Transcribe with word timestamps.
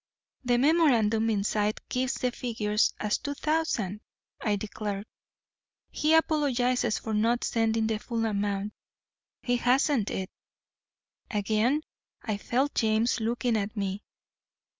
'The 0.45 0.57
memorandum 0.57 1.29
inside 1.29 1.79
gives 1.87 2.15
the 2.15 2.31
figures 2.31 2.91
as 2.99 3.19
two 3.19 3.35
thousand,' 3.35 4.01
I 4.41 4.55
declared. 4.55 5.05
'He 5.91 6.15
apologises 6.15 6.97
for 6.97 7.13
not 7.13 7.43
sending 7.43 7.85
the 7.85 7.99
full 7.99 8.25
amount. 8.25 8.73
He 9.43 9.57
hasn't 9.57 10.09
it.' 10.09 10.31
Again 11.29 11.83
I 12.23 12.37
felt 12.37 12.73
James 12.73 13.19
looking 13.19 13.55
at 13.55 13.77
me. 13.77 14.01